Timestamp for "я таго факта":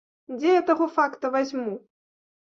0.53-1.31